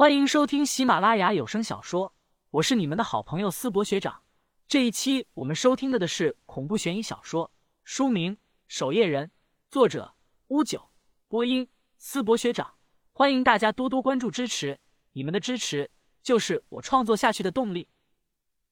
[0.00, 2.14] 欢迎收听喜马拉雅有声小说，
[2.52, 4.22] 我是你们的好朋友思博学长。
[4.66, 7.52] 这一期我们收听的的是恐怖悬疑小说，
[7.84, 8.36] 书名
[8.66, 9.26] 《守夜人》，
[9.68, 10.14] 作者
[10.48, 10.88] 乌九，
[11.28, 11.68] 播音
[11.98, 12.76] 思博学长。
[13.12, 14.80] 欢迎大家多多关注支持，
[15.12, 15.90] 你们的支持
[16.22, 17.86] 就是我创作下去的动力。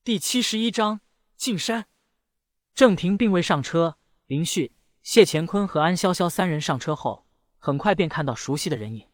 [0.02, 1.02] 第七十一章
[1.36, 1.84] 进山。
[2.74, 4.72] 郑婷并未上车，林旭、
[5.02, 7.26] 谢乾坤和安潇潇三人上车后，
[7.58, 9.06] 很快便看到熟悉的人影。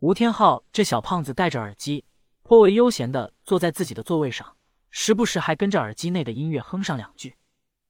[0.00, 2.06] 吴天昊这小胖子戴着耳机，
[2.42, 4.56] 颇为悠闲的坐在自己的座位上，
[4.88, 7.36] 时不时还跟着耳机内的音乐哼上两句。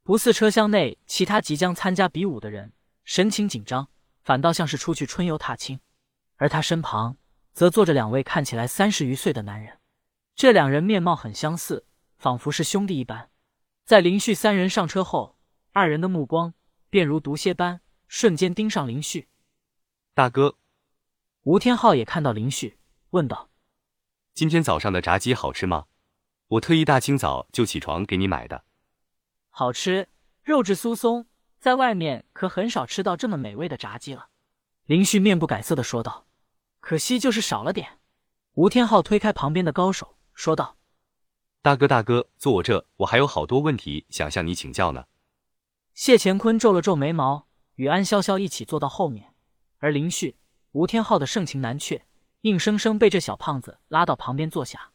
[0.02, 2.73] 不似车厢内其他即将参加比武的人，
[3.05, 3.86] 神情紧张，
[4.24, 5.78] 反倒像是出去春游踏青。
[6.34, 7.16] 而他身旁
[7.52, 9.78] 则坐着两位看起来三十余岁的男人，
[10.34, 11.86] 这两人面貌很相似，
[12.19, 13.30] 仿佛是兄弟一般。
[13.84, 15.36] 在林旭三人上车后，
[15.72, 16.55] 二人的目光
[16.88, 19.28] 便如毒蝎般瞬间盯上林旭。
[20.12, 20.56] 大哥，
[21.44, 22.76] 吴天昊也看到林旭，
[23.10, 23.48] 问道
[24.34, 25.86] ：“今天早上的炸鸡好吃吗？
[26.48, 28.64] 我特意大清早就起床给你买的。”
[29.48, 30.08] 好吃，
[30.42, 31.27] 肉质酥松，
[31.58, 34.28] 在外面可很少吃到这么美味的炸鸡了。
[34.84, 36.27] 林旭面不改色的说道
[36.80, 37.98] ：“可惜就是少了点。”
[38.52, 40.77] 吴天昊推开旁边的高手，说道。
[41.62, 45.06] 大哥，大哥，坐我这，我还有好多问题想向你请教呢。
[45.94, 49.34] 谢乾坤皱了皱眉毛，与安潇潇一起坐到后面，
[49.78, 50.36] 而林旭、
[50.72, 52.04] 吴天昊的盛情难却，
[52.42, 54.92] 硬生生被这小胖子拉到旁边坐下。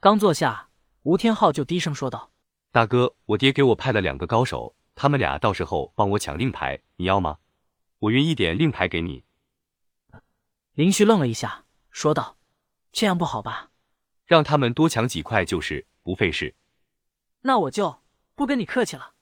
[0.00, 0.68] 刚坐下，
[1.02, 2.32] 吴天昊就低声说道
[2.72, 7.38] ：“大哥，我爹给我派了两个高手，他们俩到时候帮我抢令牌，你要吗？
[8.00, 9.24] 我愿意点令牌给你。”
[10.74, 12.36] 林旭愣了一下，说道
[12.90, 13.70] ：“这样不好吧？
[14.26, 16.56] 让他们多抢几块就是。”不费事，
[17.42, 18.00] 那我就
[18.34, 19.12] 不跟你客气了。”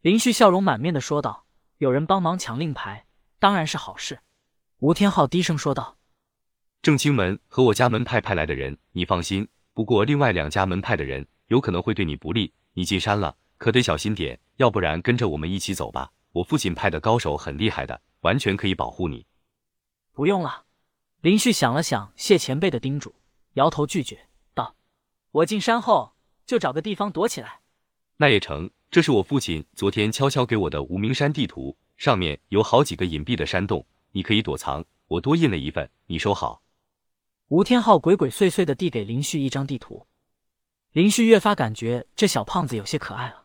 [0.00, 1.44] 林旭笑容满面的说道。
[1.76, 3.04] “有人帮忙抢令牌，
[3.38, 4.20] 当然是好事。”
[4.82, 5.96] 吴天昊低声说道。
[6.82, 9.46] “正清门和我家门派派来的人，你放心。
[9.72, 14.40] 不过另外两家门派的人有可能会对你不利，你进山了可得小心点。
[14.56, 19.24] 要不然跟着我们一起走吧，我父亲派的高手很厉害的，完全可以保护你。”
[20.10, 20.64] 不用了。
[21.20, 23.14] 林旭想了想谢前辈的叮嘱，
[23.52, 24.18] 摇头拒绝
[24.52, 24.74] 道
[25.30, 26.12] ：“我进山后。”
[26.44, 27.60] 就找个地方躲起来，
[28.16, 28.68] 那也成。
[28.90, 34.84] 这是我父亲昨天悄悄给我的无名山地图，上面有好几个隐蔽的山洞，你可以躲藏。
[35.08, 36.62] 我多印了一份，你收好。
[37.48, 40.06] 吴天昊鬼鬼祟祟的递给林旭一张地图，
[40.92, 43.44] 林旭越发感觉这小胖子有些可爱了。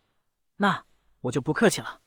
[0.55, 0.85] 那
[1.21, 1.99] 我就不客气了。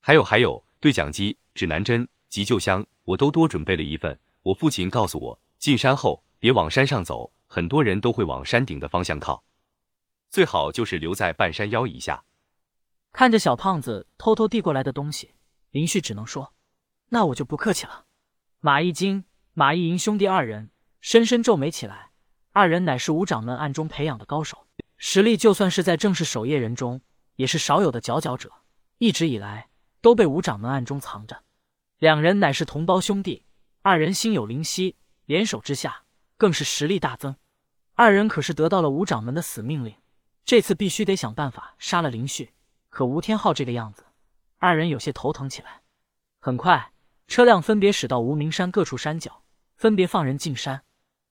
[0.00, 4.18] 还有还有，对讲机、指南针、急救箱，我都多准备了一份。
[4.42, 9.44] 我父亲告诉我，进山后别往山上走，很多人都会往山顶的方向靠。
[10.30, 12.24] 最好就是留在半山腰以下。
[13.12, 15.34] 看着小胖子偷偷递过来的东西，
[15.70, 16.54] 林旭只能说
[17.12, 18.06] ：“那我就不客气了。”
[18.60, 22.10] 马一金、马一银兄弟二人深深皱眉起来。
[22.52, 27.00] 二人乃是吴掌门暗中培养的高手，实力就算是在正式守夜人中
[27.36, 28.50] 也是少有的佼佼者，
[28.98, 29.68] 一直以来
[30.00, 31.42] 都被吴掌门暗中藏着。
[31.98, 33.44] 两人乃是同胞兄弟，
[33.82, 36.02] 二人心有灵犀，联手之下
[36.36, 37.36] 更是实力大增。
[37.94, 39.94] 二人可是得到了吴掌门的死命令。
[40.44, 42.52] 这次必须得想办法杀了林旭，
[42.90, 44.04] 可吴天昊这个样子，
[44.58, 45.80] 二人有些头疼起来。
[46.40, 46.91] 很快，
[47.32, 49.42] 车辆分别驶到无名山各处山脚，
[49.74, 50.82] 分别放人进山。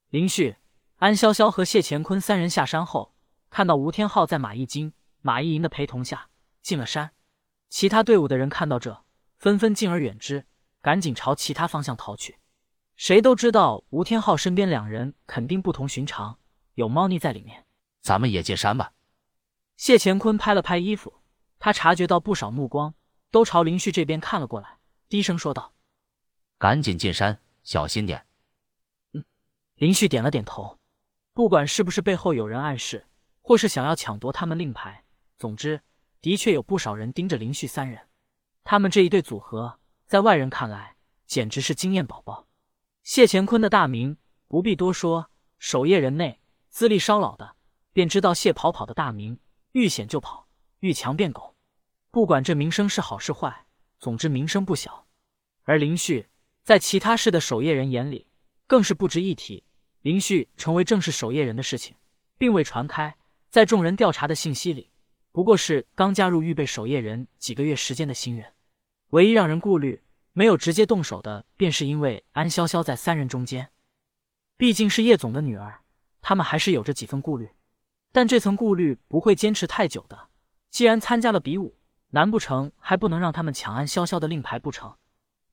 [0.09, 0.55] 林旭、
[0.95, 3.13] 安潇潇和谢乾坤三人下山后，
[3.51, 6.29] 看到吴天昊在马一金、马一银的陪同下
[6.63, 7.11] 进了山。
[7.69, 9.03] 其他队伍的人看到这，
[9.37, 10.47] 纷纷敬而远之，
[10.81, 12.39] 赶紧朝其他方向逃去。
[12.95, 16.39] 谁都知道吴天昊身边两人肯定不同寻常，
[16.73, 17.67] 有猫腻在里面。
[18.01, 18.93] 咱们也进山吧。
[19.77, 21.13] 谢乾坤拍了拍衣服，
[21.59, 22.95] 他察觉到不少目光
[23.29, 25.75] 都朝林旭这边看了过来，低声说道
[26.61, 28.27] ：“赶紧进山，小心点。”
[29.13, 29.25] 嗯，
[29.77, 30.77] 林旭点了点头。
[31.33, 33.07] 不管是不是背后有人暗示，
[33.41, 35.03] 或是想要抢夺他们令牌，
[35.39, 35.81] 总之，
[36.21, 38.07] 的确有不少人盯着林旭三人。
[38.63, 42.47] 他们这一对组合，在外人看来，简直是经验宝宝。
[43.01, 44.17] 谢乾坤的大名
[44.47, 47.55] 不必多说，守夜人内资历稍老的，
[47.91, 49.39] 便知道谢跑跑的大名。
[49.71, 50.47] 遇险就跑，
[50.81, 51.55] 遇强变狗，
[52.11, 53.65] 不管这名声是好是坏，
[53.97, 55.07] 总之名声不小。
[55.63, 56.27] 而林旭
[56.63, 58.27] 在其他市的守夜人眼里，
[58.67, 59.63] 更是不值一提。
[60.01, 61.95] 林旭成为正式守夜人的事情，
[62.37, 63.15] 并未传开，
[63.49, 64.89] 在众人调查的信息里，
[65.31, 68.53] 不过是刚加入预备守夜人几个月时间的新人。
[69.09, 70.01] 唯一让人顾虑、
[70.33, 73.69] 没有直接动手的，便是因为安潇潇在三人中间，
[74.57, 75.81] 毕竟是叶总的女儿，
[76.21, 77.49] 他们还是有着几分顾虑。
[78.11, 80.29] 但这层顾虑不会坚持太久的。
[80.69, 81.77] 既然参加了比武，
[82.09, 84.95] 难不成还不能让他们抢安潇潇的令牌不成？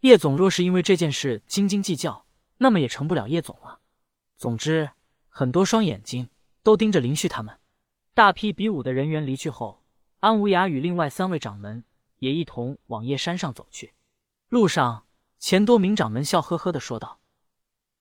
[0.00, 2.24] 叶总若是因为这件事斤斤计较，
[2.58, 3.80] 那么也成不了叶总了。
[4.36, 4.90] 总之，
[5.28, 6.28] 很多双眼睛
[6.62, 7.58] 都盯着林旭他们。
[8.14, 9.82] 大批比武的人员离去后，
[10.20, 11.84] 安无涯与另外三位掌门
[12.18, 13.92] 也一同往叶山上走去。
[14.48, 15.06] 路上，
[15.38, 17.18] 钱多明掌门笑呵呵的说道：“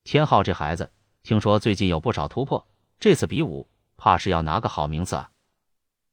[0.03, 0.91] 天浩这孩子，
[1.23, 2.67] 听说最近有不少突破，
[2.99, 5.31] 这次比武怕是要拿个好名次啊。”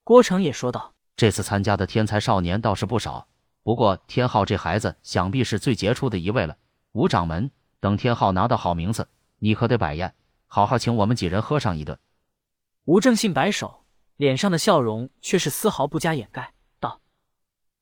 [0.02, 3.28] 郭成也说道：“这次参加的天才少年倒是不少，
[3.64, 6.56] 不过天浩这孩子想必是最杰出的一位了。
[6.92, 7.50] 吴掌门，
[7.80, 9.08] 等天浩拿到好名次，
[9.40, 10.14] 你可得摆宴，
[10.46, 11.98] 好好请我们几人喝上一顿。”
[12.86, 13.84] 吴正信摆手，
[14.16, 17.00] 脸上的笑容却是丝毫不加掩盖，道：“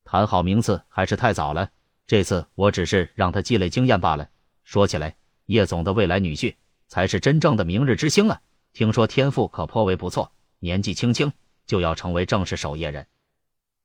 [0.03, 1.69] 谈好名次还是太早了，
[2.07, 4.31] 这次我只是让他积累经验罢了。
[4.65, 5.15] 说起来，
[5.45, 6.57] 叶总的未来女婿
[6.89, 8.41] 才是真正的明日之星啊！
[8.73, 11.31] 听说天赋可颇为不错，年纪轻轻。”
[11.65, 13.07] 就要成为正式守夜人，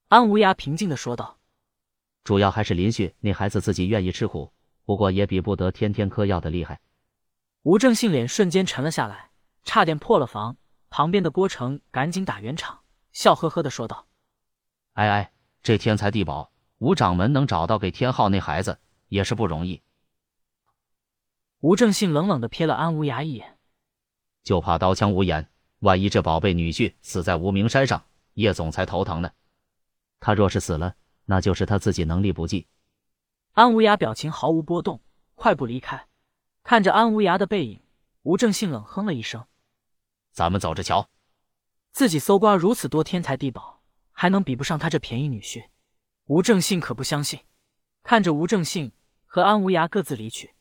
[0.09, 1.36] 安无涯平静的说道
[2.27, 4.51] ：“主要还是林旭那孩子自己愿意吃苦，
[4.83, 6.81] 不过也比不得天天嗑药的厉害。”
[7.63, 9.29] 吴正信脸瞬间沉了下来，
[9.63, 10.57] 差点破了防。
[10.89, 12.81] 旁边的郭成赶紧打圆场，
[13.13, 14.07] 笑呵呵的说道
[14.91, 15.31] ：“哎哎，
[15.63, 18.77] 这天才地宝，吴掌门能找到给天昊那孩子
[19.07, 19.81] 也是不容易。”
[21.63, 23.57] 吴正信冷冷的瞥了安无涯一眼，
[24.43, 25.49] 就怕刀枪无眼。
[25.79, 28.03] 万一这宝贝女婿死在无名山上，
[28.33, 29.31] 叶总裁头疼呢。
[30.19, 30.93] 他若是死了，
[31.29, 32.67] 那就是他自己能力不济。
[33.51, 35.01] 安无涯表情毫无波动，
[35.35, 36.07] 快步离开。
[36.63, 37.81] 看着安无涯的背影，
[38.23, 39.45] 吴正信冷哼了一声
[40.31, 41.09] ：“咱们走着瞧。”
[41.91, 43.81] 自己搜刮如此多天才地宝，
[44.11, 45.65] 还能比不上他这便宜女婿？
[46.25, 47.39] 吴正信可不相信。
[48.03, 48.91] 看着吴正信
[49.25, 50.53] 和安无涯各自离去，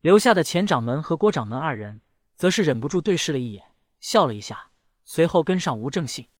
[0.00, 2.00] 留下的钱掌门和郭掌门二人，
[2.36, 3.64] 则是忍不住对视了一眼。
[4.00, 4.70] 笑了一下，
[5.04, 6.28] 随后跟上吴正信。